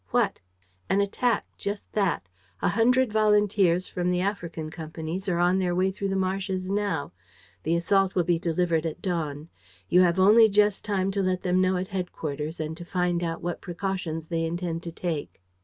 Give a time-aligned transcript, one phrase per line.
[0.09, 0.39] "What?"
[0.89, 2.27] "An attack, just that.
[2.59, 7.11] A hundred volunteers from the African companies are on their way through the marshes now.
[7.61, 9.49] The assault will be delivered at dawn.
[9.89, 13.43] You have only just time to let them know at headquarters and to find out
[13.43, 15.39] what precautions they intend to take."